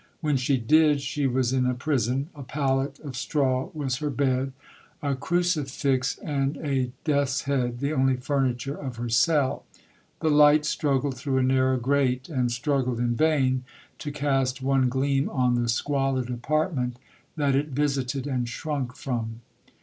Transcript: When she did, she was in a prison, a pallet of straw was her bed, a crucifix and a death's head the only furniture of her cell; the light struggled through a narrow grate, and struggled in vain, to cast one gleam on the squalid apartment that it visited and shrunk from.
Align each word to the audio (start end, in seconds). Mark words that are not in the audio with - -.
When 0.19 0.35
she 0.35 0.57
did, 0.57 0.99
she 0.99 1.27
was 1.27 1.53
in 1.53 1.67
a 1.67 1.75
prison, 1.75 2.29
a 2.33 2.41
pallet 2.41 2.97
of 3.01 3.15
straw 3.15 3.69
was 3.71 3.97
her 3.97 4.09
bed, 4.09 4.51
a 4.99 5.13
crucifix 5.13 6.17
and 6.23 6.57
a 6.57 6.91
death's 7.03 7.41
head 7.43 7.77
the 7.81 7.93
only 7.93 8.15
furniture 8.15 8.73
of 8.75 8.95
her 8.95 9.09
cell; 9.09 9.63
the 10.19 10.31
light 10.31 10.65
struggled 10.65 11.17
through 11.17 11.37
a 11.37 11.43
narrow 11.43 11.77
grate, 11.77 12.29
and 12.29 12.51
struggled 12.51 12.97
in 12.99 13.13
vain, 13.15 13.63
to 13.99 14.11
cast 14.11 14.59
one 14.63 14.89
gleam 14.89 15.29
on 15.29 15.53
the 15.53 15.69
squalid 15.69 16.31
apartment 16.31 16.97
that 17.35 17.55
it 17.55 17.67
visited 17.67 18.25
and 18.25 18.49
shrunk 18.49 18.95
from. 18.95 19.41